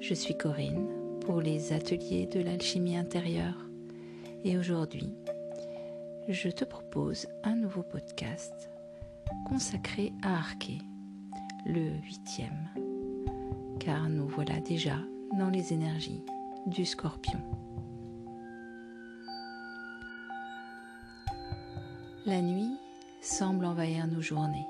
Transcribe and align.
je 0.00 0.14
suis 0.14 0.36
Corinne 0.36 0.88
pour 1.20 1.40
les 1.40 1.72
ateliers 1.72 2.26
de 2.26 2.40
l'alchimie 2.40 2.96
intérieure. 2.96 3.68
Et 4.44 4.56
aujourd'hui, 4.58 5.14
je 6.28 6.48
te 6.48 6.64
propose 6.64 7.26
un 7.44 7.54
nouveau 7.54 7.82
podcast 7.82 8.70
consacré 9.48 10.12
à 10.22 10.34
Arché, 10.34 10.78
le 11.66 11.90
huitième, 12.04 12.70
car 13.78 14.08
nous 14.08 14.26
voilà 14.26 14.60
déjà 14.60 14.96
dans 15.38 15.50
les 15.50 15.72
énergies 15.72 16.24
du 16.66 16.84
scorpion. 16.84 17.40
La 22.26 22.42
nuit 22.42 22.76
semble 23.20 23.64
envahir 23.64 24.06
nos 24.08 24.22
journées, 24.22 24.66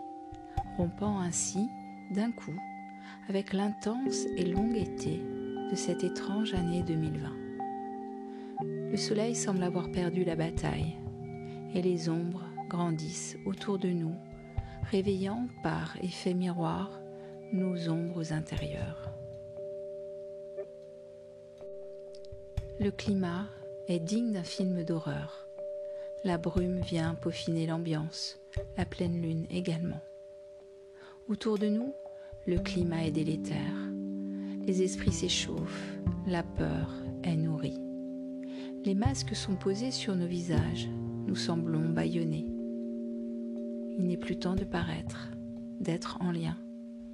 rompant 0.76 1.18
ainsi 1.18 1.66
d'un 2.10 2.30
coup 2.30 2.58
avec 3.28 3.52
l'intense 3.52 4.24
et 4.36 4.44
longue 4.44 4.76
été 4.76 5.20
de 5.70 5.76
cette 5.76 6.02
étrange 6.02 6.54
année 6.54 6.82
2020. 6.82 7.30
Le 8.90 8.96
soleil 8.96 9.34
semble 9.34 9.62
avoir 9.62 9.92
perdu 9.92 10.24
la 10.24 10.34
bataille 10.34 10.96
et 11.74 11.82
les 11.82 12.08
ombres 12.08 12.44
grandissent 12.70 13.36
autour 13.44 13.78
de 13.78 13.88
nous, 13.88 14.14
réveillant 14.90 15.46
par 15.62 15.96
effet 16.02 16.32
miroir 16.32 17.00
nos 17.52 17.90
ombres 17.90 18.32
intérieures. 18.32 19.12
Le 22.80 22.90
climat 22.90 23.46
est 23.88 23.98
digne 23.98 24.32
d'un 24.32 24.42
film 24.42 24.84
d'horreur. 24.84 25.46
La 26.24 26.38
brume 26.38 26.80
vient 26.80 27.14
peaufiner 27.14 27.66
l'ambiance, 27.66 28.40
la 28.78 28.86
pleine 28.86 29.20
lune 29.20 29.46
également. 29.50 30.00
Autour 31.28 31.58
de 31.58 31.68
nous, 31.68 31.92
le 32.48 32.58
climat 32.58 33.04
est 33.04 33.10
délétère. 33.10 33.92
Les 34.66 34.82
esprits 34.82 35.12
s'échauffent, 35.12 35.98
la 36.26 36.42
peur 36.42 36.94
est 37.22 37.36
nourrie. 37.36 37.78
Les 38.86 38.94
masques 38.94 39.36
sont 39.36 39.54
posés 39.54 39.90
sur 39.90 40.16
nos 40.16 40.26
visages, 40.26 40.88
nous 41.26 41.36
semblons 41.36 41.90
bâillonnés. 41.90 42.46
Il 43.98 44.06
n'est 44.06 44.16
plus 44.16 44.38
temps 44.38 44.54
de 44.54 44.64
paraître, 44.64 45.30
d'être 45.78 46.16
en 46.22 46.32
lien, 46.32 46.56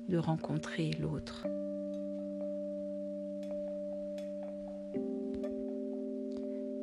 de 0.09 0.19
rencontrer 0.19 0.93
l'autre. 1.01 1.45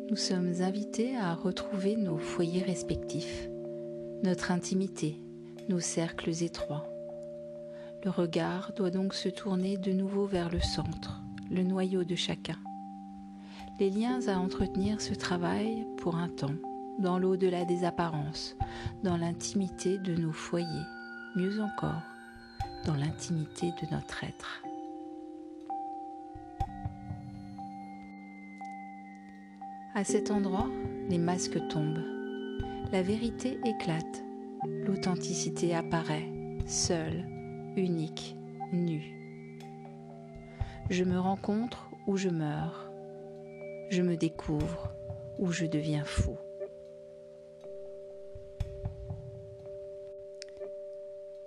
Nous 0.10 0.18
sommes 0.18 0.56
invités 0.60 1.16
à 1.16 1.36
retrouver 1.36 1.96
nos 1.96 2.18
foyers 2.18 2.64
respectifs, 2.64 3.48
notre 4.26 4.52
intimité, 4.52 5.16
nos 5.70 5.80
cercles 5.80 6.44
étroits 6.44 6.91
le 8.04 8.10
regard 8.10 8.72
doit 8.76 8.90
donc 8.90 9.14
se 9.14 9.30
tourner 9.30 9.78
de 9.78 9.92
nouveau 9.92 10.26
vers 10.26 10.50
le 10.50 10.60
centre, 10.60 11.22
le 11.52 11.64
noyau 11.64 12.04
de 12.04 12.16
chacun. 12.16 12.58
Les 13.80 13.90
liens 13.90 14.28
à 14.28 14.38
entretenir 14.38 15.02
se 15.02 15.14
travaillent 15.14 15.86
pour 15.98 16.16
un 16.16 16.30
temps, 16.30 16.56
dans 17.00 17.20
l'au-delà 17.20 17.66
des 17.66 17.84
apparences, 17.84 18.56
dans 19.04 19.18
l'intimité 19.18 19.98
de 19.98 20.16
nos 20.16 20.32
foyers, 20.32 20.86
mieux 21.36 21.62
encore, 21.62 22.02
dans 22.86 22.96
l'intimité 22.96 23.68
de 23.82 23.94
notre 23.94 24.24
être. 24.24 24.64
À 29.94 30.04
cet 30.04 30.32
endroit, 30.32 30.70
les 31.10 31.18
masques 31.18 31.60
tombent, 31.68 32.04
la 32.92 33.02
vérité 33.02 33.60
éclate, 33.66 34.24
l'authenticité 34.86 35.76
apparaît, 35.76 36.30
seule, 36.66 37.41
unique, 37.76 38.36
nu. 38.74 39.02
Je 40.90 41.04
me 41.04 41.20
rencontre 41.20 41.90
ou 42.08 42.18
je 42.18 42.30
meurs. 42.30 42.92
Je 43.90 44.02
me 44.02 44.16
découvre 44.16 44.92
ou 45.40 45.52
je 45.52 45.66
deviens 45.66 46.04
fou. 46.04 46.38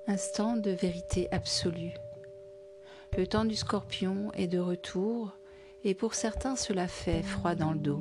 Instant 0.06 0.56
de 0.56 0.70
vérité 0.70 1.28
absolue. 1.30 1.94
Le 3.16 3.26
temps 3.26 3.44
du 3.44 3.54
scorpion 3.54 4.30
est 4.34 4.48
de 4.48 4.58
retour 4.58 5.32
et 5.82 5.94
pour 5.94 6.14
certains 6.14 6.56
cela 6.56 6.88
fait 6.88 7.22
froid 7.22 7.54
dans 7.54 7.72
le 7.72 7.78
dos. 7.78 8.00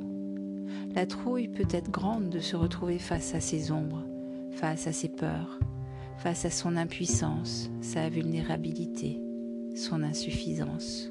La 0.94 1.06
trouille 1.06 1.48
peut 1.48 1.68
être 1.70 1.90
grande 1.90 2.30
de 2.30 2.40
se 2.40 2.56
retrouver 2.56 2.98
face 2.98 3.34
à 3.34 3.40
ses 3.40 3.70
ombres, 3.70 4.04
face 4.52 4.86
à 4.86 4.92
ses 4.92 5.08
peurs, 5.08 5.58
face 6.18 6.44
à 6.44 6.50
son 6.50 6.76
impuissance, 6.76 7.70
sa 7.80 8.08
vulnérabilité, 8.08 9.20
son 9.76 10.02
insuffisance. 10.02 11.10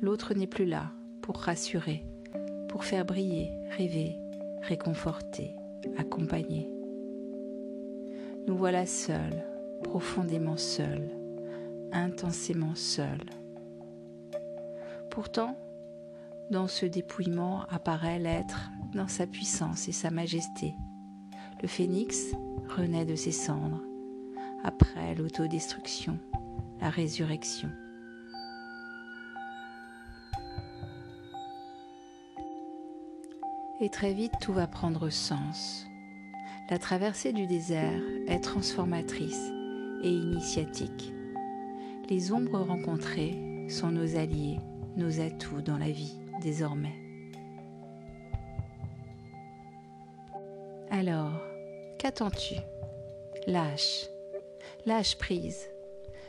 L'autre 0.00 0.34
n'est 0.34 0.46
plus 0.46 0.66
là 0.66 0.92
pour 1.22 1.38
rassurer, 1.38 2.04
pour 2.68 2.84
faire 2.84 3.04
briller, 3.04 3.50
rêver, 3.76 4.18
réconforter, 4.62 5.54
accompagner. 5.96 6.70
Nous 8.46 8.56
voilà 8.56 8.86
seuls, 8.86 9.44
profondément 9.82 10.56
seuls, 10.56 11.10
intensément 11.92 12.74
seuls. 12.74 13.30
Pourtant, 15.10 15.56
dans 16.50 16.66
ce 16.66 16.86
dépouillement 16.86 17.64
apparaît 17.70 18.18
l'être 18.18 18.70
dans 18.94 19.08
sa 19.08 19.26
puissance 19.26 19.88
et 19.88 19.92
sa 19.92 20.10
majesté. 20.10 20.74
Le 21.64 21.68
phénix 21.68 22.34
renaît 22.76 23.06
de 23.06 23.14
ses 23.14 23.32
cendres, 23.32 23.80
après 24.64 25.14
l'autodestruction, 25.14 26.18
la 26.82 26.90
résurrection. 26.90 27.70
Et 33.80 33.88
très 33.88 34.12
vite 34.12 34.34
tout 34.42 34.52
va 34.52 34.66
prendre 34.66 35.08
sens. 35.08 35.86
La 36.68 36.76
traversée 36.76 37.32
du 37.32 37.46
désert 37.46 38.02
est 38.26 38.40
transformatrice 38.40 39.50
et 40.02 40.10
initiatique. 40.10 41.14
Les 42.10 42.30
ombres 42.30 42.60
rencontrées 42.60 43.68
sont 43.70 43.90
nos 43.90 44.16
alliés, 44.16 44.58
nos 44.98 45.18
atouts 45.18 45.62
dans 45.62 45.78
la 45.78 45.90
vie 45.90 46.18
désormais. 46.42 47.00
Alors, 50.90 51.40
Qu'attends-tu? 52.04 52.56
Lâche, 53.46 54.10
lâche 54.84 55.16
prise, 55.16 55.70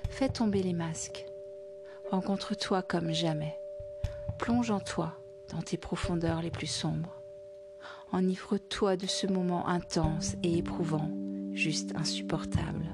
fais 0.09 0.29
tomber 0.29 0.63
les 0.63 0.71
masques, 0.71 1.25
rencontre-toi 2.11 2.81
comme 2.81 3.11
jamais, 3.11 3.59
plonge 4.39 4.71
en 4.71 4.79
toi 4.79 5.19
dans 5.51 5.61
tes 5.61 5.75
profondeurs 5.75 6.41
les 6.41 6.49
plus 6.49 6.71
sombres, 6.71 7.21
enivre-toi 8.13 8.95
de 8.95 9.05
ce 9.05 9.27
moment 9.27 9.67
intense 9.67 10.37
et 10.43 10.59
éprouvant, 10.59 11.11
juste 11.51 11.93
insupportable, 11.97 12.85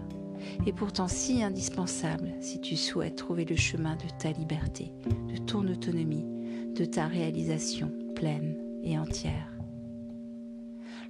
et 0.66 0.74
pourtant 0.74 1.08
si 1.08 1.44
indispensable 1.44 2.32
si 2.40 2.62
tu 2.62 2.76
souhaites 2.76 3.16
trouver 3.16 3.46
le 3.46 3.58
chemin 3.58 3.96
de 3.96 4.10
ta 4.18 4.32
liberté, 4.32 4.92
de 5.32 5.38
ton 5.38 5.68
autonomie, 5.68 6.74
de 6.74 6.86
ta 6.86 7.06
réalisation 7.06 7.92
pleine 8.16 8.58
et 8.82 8.98
entière. 8.98 9.52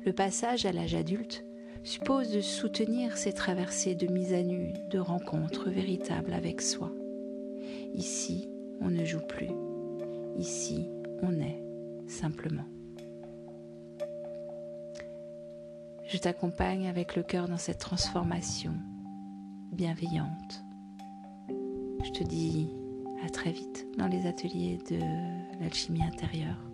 Le 0.06 0.12
passage 0.12 0.66
à 0.66 0.74
l'âge 0.74 0.96
adulte 0.96 1.46
suppose 1.84 2.32
de 2.32 2.42
soutenir 2.42 3.18
ces 3.18 3.34
traversées 3.34 3.96
de 3.96 4.08
mise 4.08 4.34
à 4.34 4.44
nu, 4.44 4.74
de 4.90 5.00
rencontres 5.00 5.70
véritables 5.70 6.34
avec 6.34 6.62
soi. 6.62 6.92
Ici, 7.94 8.50
on 8.82 8.90
ne 8.90 9.06
joue 9.06 9.26
plus. 9.28 9.50
Ici, 10.38 10.88
on 11.22 11.40
est 11.40 11.62
simplement. 12.08 12.66
Je 16.08 16.18
t'accompagne 16.18 16.88
avec 16.88 17.16
le 17.16 17.24
cœur 17.24 17.48
dans 17.48 17.58
cette 17.58 17.80
transformation 17.80 18.74
bienveillante. 19.72 20.64
Je 22.04 22.12
te 22.12 22.24
dis 22.24 22.68
à 23.26 23.30
très 23.30 23.52
vite 23.52 23.88
dans 23.98 24.08
les 24.08 24.26
ateliers 24.26 24.80
de 24.90 25.00
l'alchimie 25.62 26.04
intérieure. 26.04 26.71